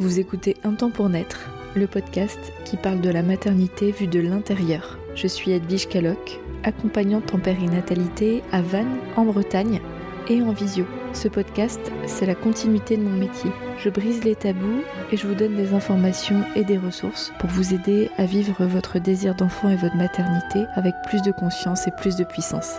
[0.00, 4.20] Vous écoutez Un temps pour naître, le podcast qui parle de la maternité vue de
[4.20, 4.96] l'intérieur.
[5.16, 9.80] Je suis Edwige Caloc, accompagnante en périnatalité à Vannes, en Bretagne,
[10.28, 10.86] et en visio.
[11.14, 13.50] Ce podcast, c'est la continuité de mon métier.
[13.78, 17.74] Je brise les tabous et je vous donne des informations et des ressources pour vous
[17.74, 22.14] aider à vivre votre désir d'enfant et votre maternité avec plus de conscience et plus
[22.14, 22.78] de puissance.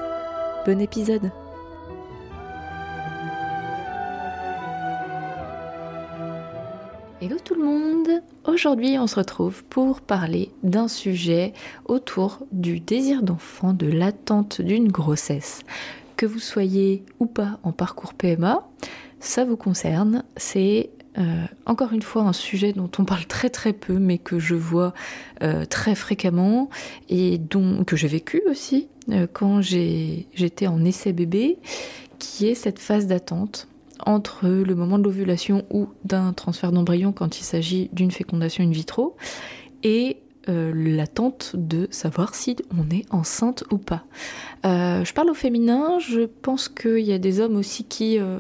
[0.66, 1.32] Bon épisode
[8.52, 11.54] Aujourd'hui on se retrouve pour parler d'un sujet
[11.86, 15.62] autour du désir d'enfant, de l'attente d'une grossesse.
[16.18, 18.68] Que vous soyez ou pas en parcours PMA,
[19.20, 20.24] ça vous concerne.
[20.36, 20.90] C'est
[21.20, 24.56] euh, encore une fois un sujet dont on parle très très peu mais que je
[24.56, 24.96] vois
[25.44, 26.72] euh, très fréquemment
[27.08, 31.60] et dont, que j'ai vécu aussi euh, quand j'étais en essai bébé,
[32.18, 33.69] qui est cette phase d'attente
[34.06, 38.72] entre le moment de l'ovulation ou d'un transfert d'embryon quand il s'agit d'une fécondation in
[38.72, 39.16] vitro
[39.84, 44.04] et euh, l'attente de savoir si on est enceinte ou pas.
[44.66, 48.40] Euh, je parle au féminin, je pense qu'il y a des hommes aussi qui, euh,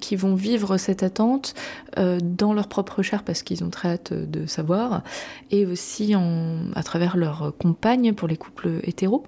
[0.00, 1.54] qui vont vivre cette attente
[1.96, 5.02] dans leur propre chair parce qu'ils ont très hâte de savoir,
[5.50, 6.14] et aussi
[6.74, 9.24] à travers leurs compagnes pour les couples hétéros.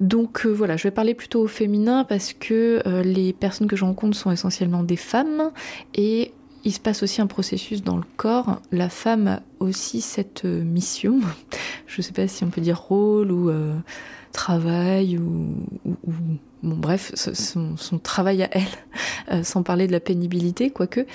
[0.00, 3.76] Donc euh, voilà, je vais parler plutôt au féminin parce que euh, les personnes que
[3.76, 5.50] je rencontre sont essentiellement des femmes
[5.94, 6.32] et
[6.64, 8.60] il se passe aussi un processus dans le corps.
[8.72, 11.20] La femme a aussi cette euh, mission,
[11.86, 13.50] je ne sais pas si on peut dire rôle ou
[14.32, 15.54] travail ou,
[16.62, 21.06] bon bref, son, travail à elle, sans parler de la pénibilité, quoique,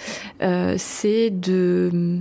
[0.78, 2.20] c'est de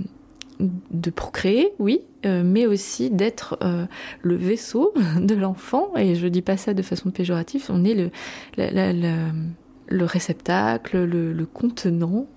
[0.91, 3.85] de procréer, oui, euh, mais aussi d'être euh,
[4.21, 5.91] le vaisseau de l'enfant.
[5.97, 8.09] Et je dis pas ça de façon péjorative, on est le,
[9.87, 12.27] le réceptacle, le, contenant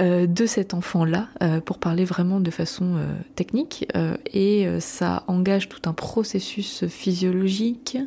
[0.00, 1.28] euh, de cet enfant-là,
[1.64, 2.96] pour parler vraiment de façon
[3.36, 3.86] technique.
[4.32, 7.98] et ça engage tout un processus physiologique,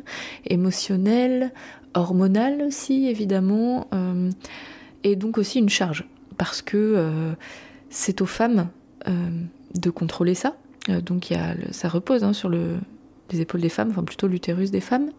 [0.46, 1.52] émotionnel,
[1.94, 3.88] hormonal aussi, évidemment,
[5.04, 6.06] et donc aussi une charge,
[6.36, 7.34] parce que
[7.88, 8.68] c'est aux femmes
[9.06, 10.56] de contrôler ça.
[10.88, 12.76] Euh, donc a ça repose hein, sur le,
[13.30, 15.10] les épaules des femmes, enfin plutôt l'utérus des femmes.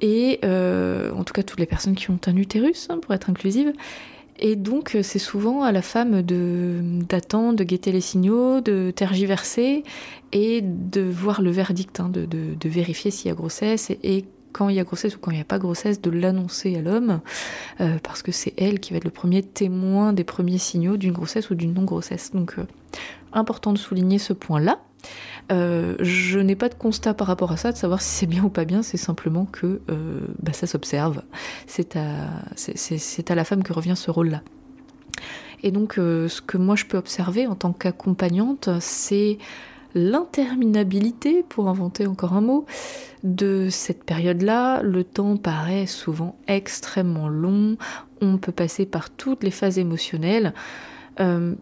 [0.00, 3.30] Et euh, en tout cas toutes les personnes qui ont un utérus, hein, pour être
[3.30, 3.72] inclusive.
[4.40, 9.82] Et donc c'est souvent à la femme de d'attendre, de guetter les signaux, de tergiverser
[10.30, 14.76] et de voir le verdict, hein, de, vérifier s'il y a grossesse et, quand il
[14.76, 17.20] y a grossesse ou quand il n'y a pas grossesse, de l'annoncer à l'homme,
[17.80, 21.12] euh, parce que c'est elle qui va être le premier témoin des premiers signaux d'une
[21.12, 22.30] grossesse ou d'une non-grossesse.
[22.32, 22.64] Donc, euh,
[23.32, 24.80] important de souligner ce point-là.
[25.50, 28.44] Euh, je n'ai pas de constat par rapport à ça, de savoir si c'est bien
[28.44, 29.80] ou pas bien, c'est simplement que
[30.42, 31.22] bah, ça s'observe.
[31.66, 34.42] C'est à, la femme que revient ce rôle-là.
[35.62, 39.38] Et donc, ce que moi je peux observer en tant qu'accompagnante, c'est
[39.94, 42.66] l'interminabilité, pour inventer encore un mot,
[43.24, 44.82] de cette période-là.
[44.82, 47.76] Le temps paraît souvent extrêmement long,
[48.20, 50.54] on peut passer par toutes les phases émotionnelles.
[51.20, 51.54] Euh,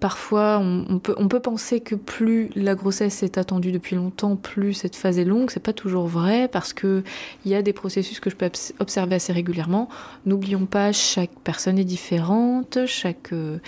[0.00, 5.18] parfois, on, peut, penser que plus la grossesse est attendue depuis longtemps, plus cette phase
[5.18, 5.50] est longue.
[5.50, 7.02] C'est pas toujours vrai parce que
[7.44, 8.48] il y a des processus que je peux
[8.78, 9.88] observer assez régulièrement.
[10.26, 13.58] N'oublions pas, chaque personne est différente, chaque euh,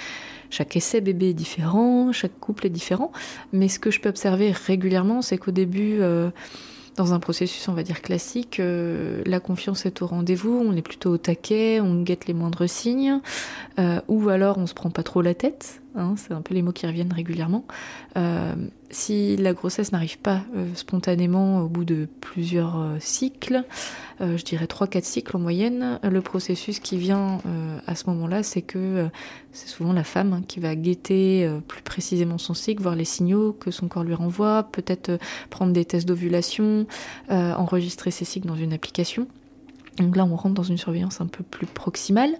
[0.50, 3.12] chaque essai bébé est différent, chaque couple est différent.
[3.52, 6.30] Mais ce que je peux observer régulièrement, c'est qu'au début, euh,
[6.96, 10.82] dans un processus, on va dire classique, euh, la confiance est au rendez-vous, on est
[10.82, 13.20] plutôt au taquet, on guette les moindres signes,
[14.08, 15.80] ou alors on se prend pas trop la tête.
[15.98, 17.64] Hein, c'est un peu les mots qui reviennent régulièrement.
[18.16, 18.54] Euh,
[18.90, 23.64] si la grossesse n'arrive pas euh, spontanément au bout de plusieurs euh, cycles,
[24.20, 27.38] je dirais 3-4 cycles en moyenne, le processus qui vient
[27.86, 29.06] à ce moment-là, c'est que
[29.52, 33.52] c'est souvent la femme hein, qui va guetter plus précisément son cycle, voir les signaux
[33.52, 35.20] que son corps lui renvoie, peut-être
[35.50, 36.88] prendre des tests d'ovulation,
[37.28, 39.28] enregistrer ses cycles dans une application.
[39.98, 42.34] Donc là, on rentre dans une surveillance un peu plus proximale.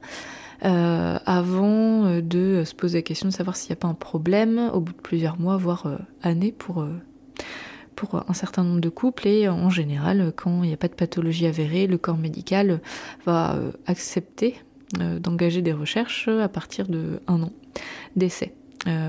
[0.64, 3.94] Euh, avant euh, de se poser la question de savoir s'il n'y a pas un
[3.94, 6.84] problème au bout de plusieurs mois, voire euh, années pour,
[7.94, 9.28] pour un certain nombre de couples.
[9.28, 12.80] Et en général, quand il n'y a pas de pathologie avérée, le corps médical
[13.24, 13.56] va
[13.86, 14.56] accepter
[14.98, 17.52] d'engager des recherches à partir de un an
[18.16, 18.54] d'essai.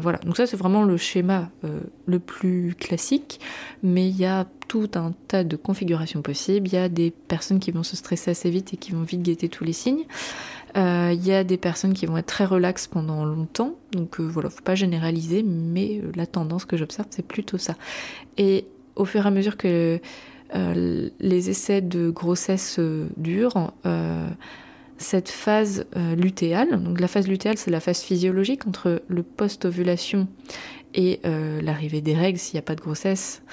[0.01, 1.49] voilà, donc ça c'est vraiment le schéma
[2.05, 3.39] le plus classique,
[3.81, 6.67] mais il y a tout un tas de configurations possibles.
[6.67, 9.21] Il y a des personnes qui vont se stresser assez vite et qui vont vite
[9.21, 10.05] guetter tous les signes.
[10.77, 14.23] Euh, il y a des personnes qui vont être très relaxes pendant longtemps, donc euh,
[14.23, 17.75] voilà, faut pas généraliser, mais euh, la tendance que j'observe, c'est plutôt ça.
[18.37, 19.99] Et au fur et à mesure que
[20.51, 22.79] les essais de grossesse
[23.17, 23.71] durent,
[24.97, 25.85] cette phase
[26.17, 26.83] lutéale.
[26.83, 30.27] Donc la phase lutéale, c'est la phase physiologique entre le post-ovulation
[30.95, 31.19] et
[31.61, 33.43] l'arrivée des règles s'il n'y a pas de grossesse,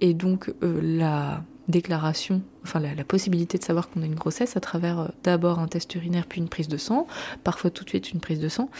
[0.00, 5.00] et donc la déclaration, enfin la, possibilité de savoir qu'on a une grossesse à travers
[5.00, 7.06] euh, d'abord un test urinaire puis une prise de sang,
[7.44, 8.70] parfois tout de suite une prise de sang,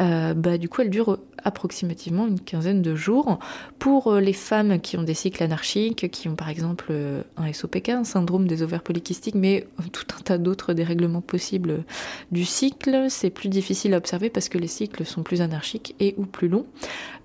[0.00, 3.38] euh, bah, du coup elle dure approximativement une quinzaine de jours.
[3.78, 6.92] Pour euh, les femmes qui ont des cycles anarchiques, qui ont par exemple
[7.36, 11.84] un SOPK, un syndrome des ovaires polykystiques, mais tout un tas d'autres dérèglements possibles
[12.30, 16.14] du cycle, c'est plus difficile à observer parce que les cycles sont plus anarchiques et
[16.18, 16.66] ou plus longs.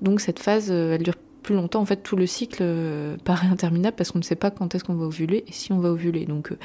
[0.01, 3.95] Donc cette phase, elle dure plus longtemps, en fait, tout le cycle euh, paraît interminable
[3.95, 6.25] parce qu'on ne sait pas quand est-ce qu'on va ovuler et si on va ovuler.
[6.25, 6.57] Donc, euh,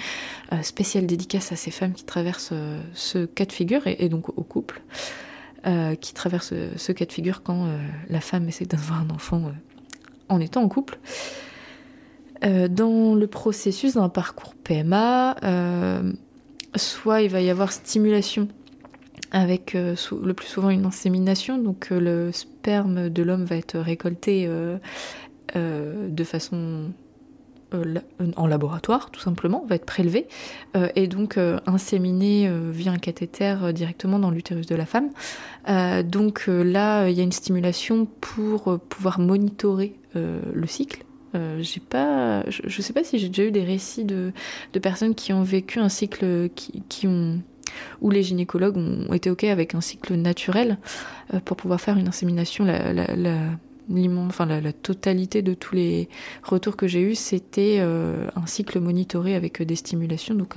[0.53, 2.55] euh, spéciale dédicace à ces femmes qui traversent
[2.95, 4.83] ce cas de figure et, donc au couple
[6.01, 7.69] qui traversent ce cas de figure quand
[8.09, 9.53] la femme essaie d'avoir un enfant
[10.29, 10.99] en étant en couple.
[12.43, 15.37] dans le processus d'un parcours PMA,
[16.77, 18.49] soit il va y avoir stimulation
[19.31, 21.59] avec euh, le plus souvent une insémination.
[21.59, 24.79] Donc euh, le sperme de l'homme va être récolté euh,
[25.55, 26.91] de façon
[28.37, 30.27] en laboratoire, tout simplement, va être prélevé
[30.97, 35.11] et donc inséminé via un cathéter directement dans l'utérus de la femme.
[36.03, 41.05] donc là, il y a une stimulation pour pouvoir monitorer le cycle.
[41.35, 44.33] je, ne sais pas si j'ai déjà eu des récits de,
[44.81, 47.43] personnes qui ont vécu un cycle qui ont
[48.01, 50.79] où les gynécologues ont été OK avec un cycle naturel
[51.35, 52.65] euh, pour pouvoir faire une insémination.
[52.65, 52.79] La,
[54.73, 56.09] totalité de tous les
[56.43, 60.57] retours que j'ai eus, c'était euh, un cycle monitoré avec des stimulations, donc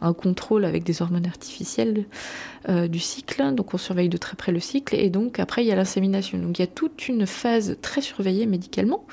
[0.00, 2.06] un, contrôle avec des hormones artificielles
[2.68, 3.54] euh, du cycle.
[3.54, 4.94] Donc on surveille de très près le cycle.
[4.94, 6.38] Et donc après, il y a l'insémination.
[6.38, 9.04] Donc il y a toute une phase très surveillée médicalement.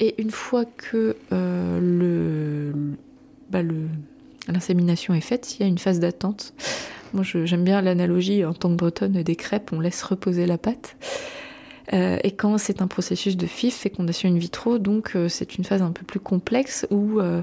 [0.00, 2.72] Et une fois que le,
[3.50, 3.88] bah, le
[4.52, 6.54] l'insémination est faite, il y a une phase d'attente.
[7.14, 10.96] Moi, j'aime bien l'analogie en tant que bretonne des crêpes, on laisse reposer la pâte.
[11.94, 15.64] Euh, et quand c'est un processus de FIF, fécondation in vitro, donc euh, c'est une
[15.64, 17.42] phase un peu plus complexe où euh,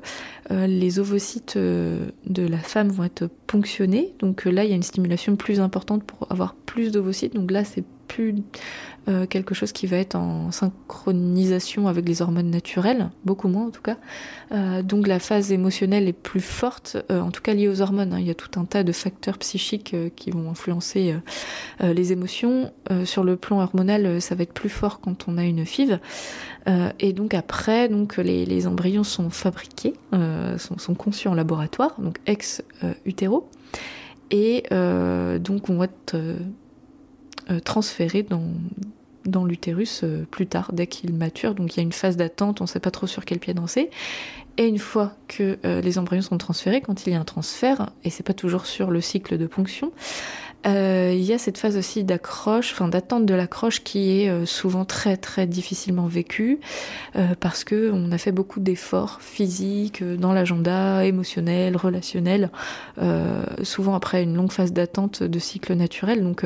[0.51, 4.13] les ovocytes de la femme vont être ponctionnés.
[4.19, 7.33] Donc là, il y a une stimulation plus importante pour avoir plus d'ovocytes.
[7.33, 8.35] Donc là, c'est plus
[9.07, 13.69] euh, quelque chose qui va être en synchronisation avec les hormones naturelles, beaucoup moins en
[13.69, 13.97] tout cas.
[14.51, 18.13] Euh, donc la phase émotionnelle est plus forte, euh, en tout cas liée aux hormones.
[18.13, 18.19] Hein.
[18.19, 21.15] Il y a tout un tas de facteurs psychiques qui vont influencer
[21.81, 22.71] les émotions.
[23.03, 25.99] sur le plan hormonal, ça va être plus fort quand on a une FIV.
[26.99, 32.63] et donc après, donc les, embryons sont fabriqués, sont, sont, conçus en laboratoire, donc ex
[33.05, 33.49] utéro.
[34.31, 36.15] Et donc on va être
[37.51, 38.43] euh, transféré dans,
[39.25, 41.53] dans l'utérus euh, plus tard, dès qu'il mature.
[41.53, 43.53] Donc il y a une phase d'attente, on ne sait pas trop sur quel pied
[43.53, 43.91] danser.
[44.57, 47.91] Et une fois que euh, les embryons sont transférés, quand il y a un transfert,
[48.03, 49.91] et c'est pas toujours sur le cycle de ponction,
[50.67, 55.15] il y a cette phase aussi d'accroche, enfin d'attente de l'accroche qui est souvent très
[55.15, 56.59] très difficilement vécue
[57.39, 62.49] parce que on a fait beaucoup d'efforts physiques dans l'agenda, émotionnel, relationnel,
[63.61, 66.23] souvent après une longue phase d'attente de cycle naturel.
[66.23, 66.43] Donc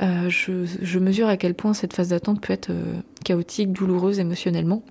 [0.00, 2.70] je, je, mesure à quel point cette phase d'attente peut être
[3.24, 4.82] chaotique, douloureuse émotionnellement.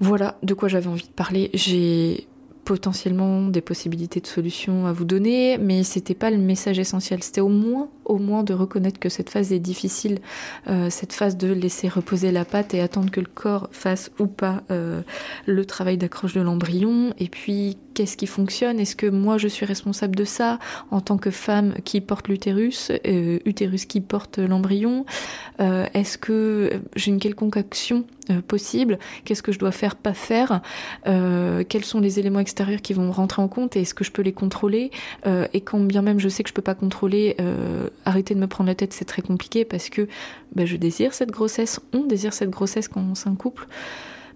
[0.00, 1.50] voilà de quoi j'avais envie de parler.
[1.54, 2.26] J'ai
[2.64, 7.22] potentiellement des possibilités de solutions à vous donner, mais c'était pas le message essentiel.
[7.22, 10.18] C'était au moins, au moins de reconnaître que cette phase est difficile,
[10.68, 14.26] euh, cette phase de laisser reposer la patte et attendre que le corps fasse ou
[14.26, 15.02] pas euh,
[15.46, 18.80] le travail d'accroche de l'embryon, et puis qu'est-ce qui fonctionne?
[18.80, 20.58] Est-ce que moi je suis responsable de ça
[20.90, 25.04] en tant que femme qui porte l'utérus, euh, utérus qui porte l'embryon?
[25.94, 28.04] Est-ce que j'ai une quelconque action
[28.48, 28.98] possible?
[29.24, 30.60] Qu'est-ce que je dois faire, pas faire?
[31.04, 33.76] Quels sont les éléments extérieurs qui vont rentrer en compte?
[33.76, 34.90] Et est-ce que je peux les contrôler?
[35.52, 37.36] Et quand bien même je sais que je peux pas contrôler,
[38.04, 40.08] arrêter de me prendre la tête, c'est très compliqué parce que
[40.54, 43.66] bah, je désire cette grossesse, on désire cette grossesse quand c'est un couple.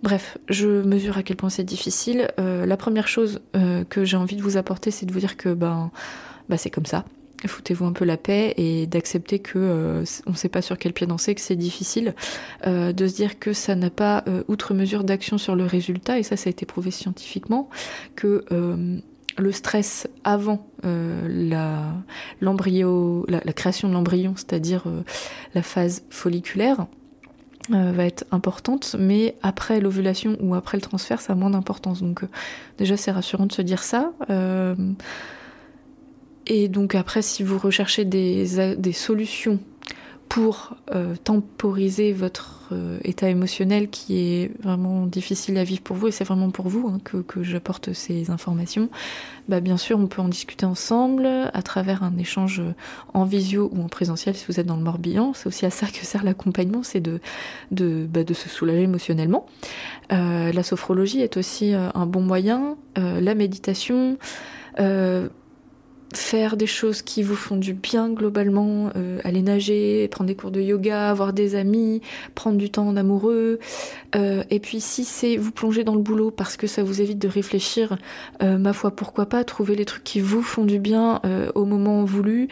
[0.02, 2.28] Bref, je mesure à quel point c'est difficile.
[2.38, 5.36] Euh, la première chose euh, que j'ai envie de vous apporter, c'est de vous dire
[5.36, 5.90] que ben,
[6.48, 7.04] bah, c'est comme ça.
[7.46, 10.92] Foutez-vous un peu la paix et d'accepter que euh, on ne sait pas sur quel
[10.92, 12.14] pied danser, que c'est difficile,
[12.64, 16.36] de se dire que ça n'a pas outre mesure d'action sur le résultat, et ça,
[16.36, 17.68] ça a été prouvé scientifiquement,
[18.16, 18.44] que
[19.38, 20.66] le stress avant
[22.40, 24.84] l'embryo, la, création de l'embryon, c'est-à-dire
[25.54, 26.86] la phase folliculaire,
[27.74, 32.00] euh, va être importante, mais après l'ovulation ou après le transfert, ça a moins d'importance.
[32.00, 32.28] Donc euh,
[32.78, 34.12] déjà, c'est rassurant de se dire ça.
[34.30, 34.76] Euh,
[36.46, 39.58] et donc après, si vous recherchez des, des, solutions
[40.28, 46.08] pour euh, temporiser votre euh, état émotionnel qui est vraiment difficile à vivre pour vous,
[46.08, 48.88] et c'est vraiment pour vous hein, que, j'apporte ces informations,
[49.48, 52.62] bah, bien sûr on peut en discuter ensemble à travers un échange
[53.14, 55.32] en visio ou en présentiel si vous êtes dans le Morbihan.
[55.34, 57.20] C'est aussi à ça que sert l'accompagnement, c'est de,
[57.70, 59.46] de, bah, se soulager émotionnellement.
[60.12, 64.18] Euh, la sophrologie est aussi un bon moyen, la méditation
[66.14, 70.50] faire des choses qui vous font du bien globalement, euh, aller nager, prendre des cours
[70.50, 72.00] de yoga, avoir des amis,
[72.34, 73.58] prendre du temps en amoureux.
[74.14, 77.18] Euh, et puis si c'est vous plonger dans le boulot parce que ça vous évite
[77.18, 77.98] de réfléchir,
[78.42, 81.20] euh, ma foi pourquoi pas, trouver les trucs qui vous font du bien
[81.54, 82.48] au moment voulu.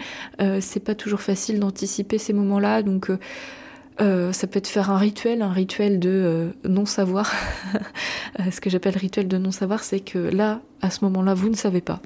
[0.60, 3.10] c'est pas toujours facile d'anticiper ces moments-là, donc
[3.98, 7.32] ça peut être faire un rituel, un rituel de non-savoir.
[8.50, 11.80] ce que j'appelle rituel de non-savoir, c'est que là, à ce moment-là, vous ne savez
[11.80, 12.00] pas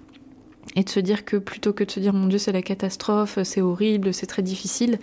[0.76, 3.38] et de se dire que plutôt que de se dire mon Dieu c'est la catastrophe,
[3.42, 4.98] c'est horrible, c'est très difficile,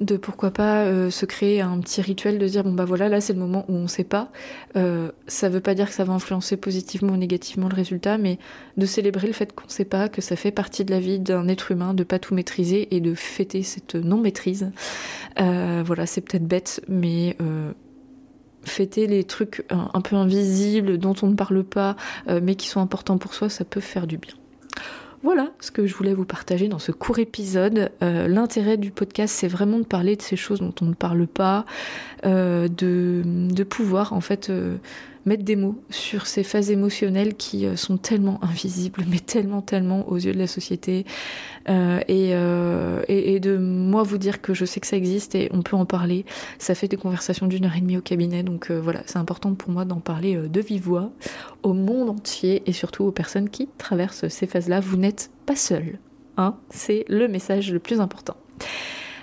[0.00, 3.20] de pourquoi pas euh, se créer un petit rituel de dire bon bah voilà là
[3.20, 4.30] c'est le moment où on sait pas.
[4.76, 8.38] Euh, ça veut pas dire que ça va influencer positivement ou négativement le résultat, mais
[8.76, 11.48] de célébrer le fait qu'on sait pas, que ça fait partie de la vie d'un
[11.48, 14.70] être humain, de pas tout maîtriser et de fêter cette non maîtrise.
[15.40, 17.36] Euh, voilà c'est peut-être bête, mais
[18.62, 21.96] fêter les trucs un, peu invisibles dont on ne parle pas,
[22.42, 24.34] mais qui sont importants pour soi, ça peut faire du bien.
[25.24, 27.90] Voilà ce que je voulais vous partager dans ce court épisode.
[28.02, 31.26] Euh, l'intérêt du podcast, c'est vraiment de parler de ces choses dont on ne parle
[31.26, 31.66] pas,
[32.24, 34.76] euh, de, pouvoir en fait euh,
[35.28, 40.08] mettre des mots sur ces phases émotionnelles qui euh, sont tellement invisibles, mais tellement, tellement
[40.08, 41.04] aux yeux de la société.
[41.68, 45.50] Euh, euh, et, et, de moi vous dire que je sais que ça existe et
[45.52, 46.24] on peut en parler.
[46.58, 49.70] Ça fait des conversations d'une heure et demie au cabinet, donc voilà, c'est important pour
[49.70, 51.10] moi d'en parler de vive voix
[51.62, 54.80] au monde entier et surtout aux personnes qui traversent ces phases-là.
[54.80, 55.98] Vous n'êtes pas seul,
[56.38, 58.36] hein c'est le message le plus important.